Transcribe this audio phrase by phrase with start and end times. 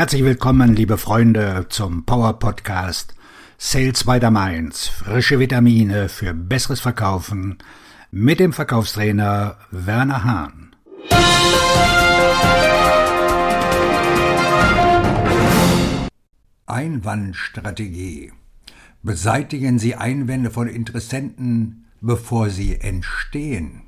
[0.00, 3.14] Herzlich willkommen, liebe Freunde, zum Power Podcast
[3.58, 4.88] Sales by the Mainz.
[4.88, 7.58] Frische Vitamine für besseres Verkaufen
[8.10, 10.74] mit dem Verkaufstrainer Werner Hahn.
[16.64, 18.32] Einwandstrategie.
[19.02, 23.82] Beseitigen Sie Einwände von Interessenten, bevor sie entstehen.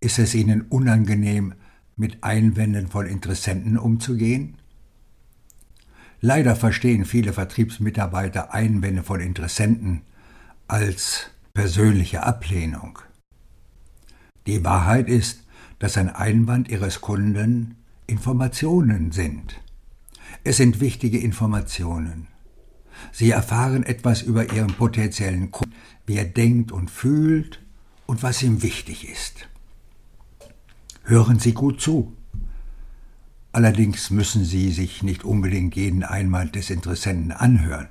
[0.00, 1.54] Ist es Ihnen unangenehm,
[1.96, 4.56] mit Einwänden von Interessenten umzugehen?
[6.20, 10.02] Leider verstehen viele Vertriebsmitarbeiter Einwände von Interessenten
[10.68, 12.98] als persönliche Ablehnung.
[14.46, 15.44] Die Wahrheit ist,
[15.78, 17.76] dass ein Einwand Ihres Kunden
[18.06, 19.60] Informationen sind.
[20.44, 22.26] Es sind wichtige Informationen.
[23.12, 25.74] Sie erfahren etwas über Ihren potenziellen Kunden,
[26.06, 27.60] wie er denkt und fühlt
[28.06, 29.48] und was ihm wichtig ist.
[31.06, 32.16] Hören Sie gut zu.
[33.52, 37.88] Allerdings müssen Sie sich nicht unbedingt jeden Einwand des Interessenten anhören.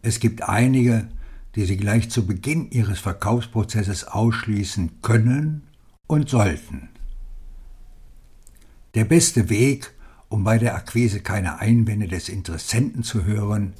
[0.00, 1.08] Es gibt einige,
[1.56, 5.66] die Sie gleich zu Beginn Ihres Verkaufsprozesses ausschließen können
[6.06, 6.88] und sollten.
[8.94, 9.92] Der beste Weg,
[10.28, 13.72] um bei der Akquise keine Einwände des Interessenten zu hören,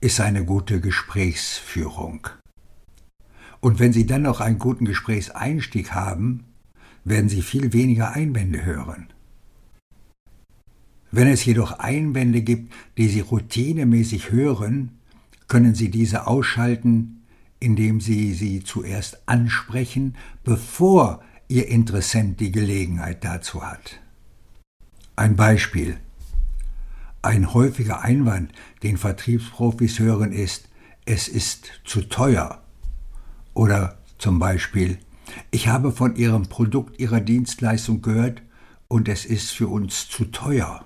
[0.00, 2.28] ist eine gute Gesprächsführung.
[3.60, 6.47] Und wenn Sie dann noch einen guten Gesprächseinstieg haben,
[7.08, 9.08] werden Sie viel weniger Einwände hören.
[11.10, 14.98] Wenn es jedoch Einwände gibt, die Sie routinemäßig hören,
[15.46, 17.22] können Sie diese ausschalten,
[17.60, 24.00] indem Sie sie zuerst ansprechen, bevor Ihr Interessent die Gelegenheit dazu hat.
[25.16, 25.96] Ein Beispiel.
[27.22, 30.68] Ein häufiger Einwand, den Vertriebsprofis hören, ist,
[31.06, 32.62] es ist zu teuer.
[33.54, 34.98] Oder zum Beispiel,
[35.50, 38.42] ich habe von Ihrem Produkt, Ihrer Dienstleistung gehört
[38.88, 40.84] und es ist für uns zu teuer.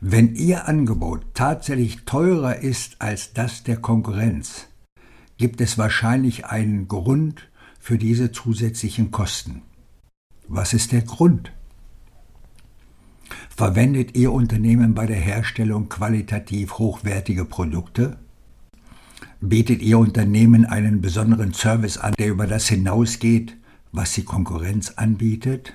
[0.00, 4.66] Wenn Ihr Angebot tatsächlich teurer ist als das der Konkurrenz,
[5.38, 7.48] gibt es wahrscheinlich einen Grund
[7.78, 9.62] für diese zusätzlichen Kosten.
[10.48, 11.52] Was ist der Grund?
[13.48, 18.18] Verwendet Ihr Unternehmen bei der Herstellung qualitativ hochwertige Produkte?
[19.44, 23.56] Bietet Ihr Unternehmen einen besonderen Service an, der über das hinausgeht,
[23.90, 25.72] was die Konkurrenz anbietet?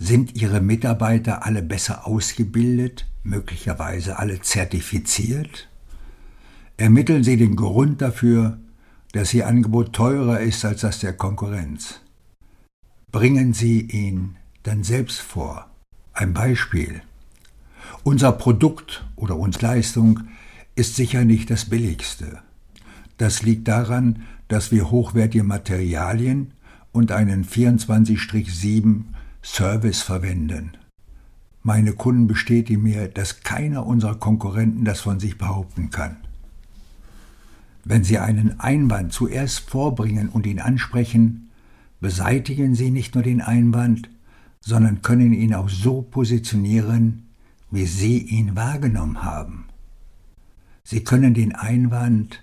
[0.00, 5.68] Sind Ihre Mitarbeiter alle besser ausgebildet, möglicherweise alle zertifiziert?
[6.76, 8.58] Ermitteln Sie den Grund dafür,
[9.12, 12.00] dass Ihr Angebot teurer ist als das der Konkurrenz.
[13.12, 14.34] Bringen Sie ihn
[14.64, 15.70] dann selbst vor.
[16.12, 17.00] Ein Beispiel.
[18.02, 20.18] Unser Produkt oder unsere Leistung
[20.74, 22.38] ist sicher nicht das billigste.
[23.16, 26.52] Das liegt daran, dass wir hochwertige Materialien
[26.92, 29.02] und einen 24-7
[29.42, 30.72] Service verwenden.
[31.62, 36.16] Meine Kunden bestätigen mir, dass keiner unserer Konkurrenten das von sich behaupten kann.
[37.84, 41.50] Wenn Sie einen Einwand zuerst vorbringen und ihn ansprechen,
[42.00, 44.08] beseitigen Sie nicht nur den Einwand,
[44.60, 47.28] sondern können ihn auch so positionieren,
[47.70, 49.66] wie Sie ihn wahrgenommen haben.
[50.86, 52.42] Sie können den Einwand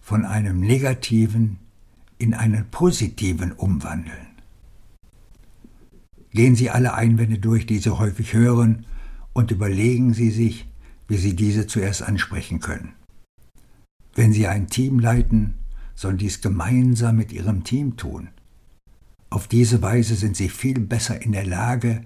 [0.00, 1.58] von einem negativen
[2.18, 4.26] in einen positiven umwandeln.
[6.30, 8.86] Gehen Sie alle Einwände durch, die Sie häufig hören,
[9.32, 10.66] und überlegen Sie sich,
[11.08, 12.94] wie Sie diese zuerst ansprechen können.
[14.14, 15.54] Wenn Sie ein Team leiten,
[15.94, 18.28] sollen dies gemeinsam mit Ihrem Team tun.
[19.30, 22.02] Auf diese Weise sind Sie viel besser in der Lage,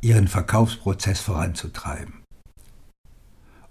[0.00, 2.21] Ihren Verkaufsprozess voranzutreiben.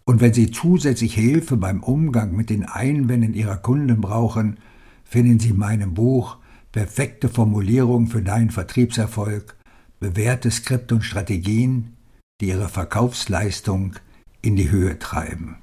[0.05, 4.59] Und wenn Sie zusätzlich Hilfe beim Umgang mit den Einwänden Ihrer Kunden brauchen,
[5.03, 6.37] finden Sie in meinem Buch
[6.71, 9.57] Perfekte Formulierung für deinen Vertriebserfolg,
[9.99, 11.97] bewährte Skripte und Strategien,
[12.39, 13.95] die Ihre Verkaufsleistung
[14.41, 15.57] in die Höhe treiben.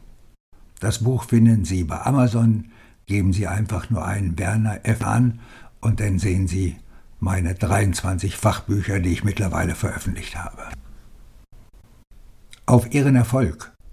[0.80, 2.66] Das Buch finden Sie bei Amazon,
[3.06, 5.40] geben Sie einfach nur einen Werner F an
[5.80, 6.76] und dann sehen Sie
[7.20, 10.68] meine 23 Fachbücher, die ich mittlerweile veröffentlicht habe.
[12.66, 13.72] Auf Ihren Erfolg!